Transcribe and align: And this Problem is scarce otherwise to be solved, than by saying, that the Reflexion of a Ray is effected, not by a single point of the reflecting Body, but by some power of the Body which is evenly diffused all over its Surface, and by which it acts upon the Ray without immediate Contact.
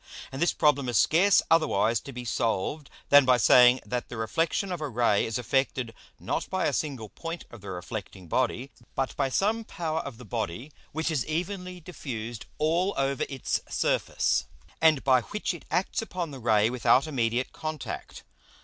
And 0.31 0.41
this 0.41 0.51
Problem 0.51 0.89
is 0.89 0.97
scarce 0.97 1.43
otherwise 1.51 1.99
to 1.99 2.11
be 2.11 2.25
solved, 2.25 2.89
than 3.09 3.23
by 3.23 3.37
saying, 3.37 3.81
that 3.85 4.09
the 4.09 4.17
Reflexion 4.17 4.71
of 4.71 4.81
a 4.81 4.89
Ray 4.89 5.27
is 5.27 5.37
effected, 5.37 5.93
not 6.19 6.49
by 6.49 6.65
a 6.65 6.73
single 6.73 7.07
point 7.09 7.45
of 7.51 7.61
the 7.61 7.69
reflecting 7.69 8.27
Body, 8.27 8.71
but 8.95 9.15
by 9.15 9.29
some 9.29 9.63
power 9.63 9.99
of 9.99 10.17
the 10.17 10.25
Body 10.25 10.71
which 10.91 11.11
is 11.11 11.23
evenly 11.27 11.79
diffused 11.79 12.47
all 12.57 12.95
over 12.97 13.25
its 13.29 13.61
Surface, 13.69 14.47
and 14.81 15.03
by 15.03 15.21
which 15.21 15.53
it 15.53 15.65
acts 15.69 16.01
upon 16.01 16.31
the 16.31 16.39
Ray 16.39 16.67
without 16.71 17.05
immediate 17.05 17.53
Contact. 17.53 18.23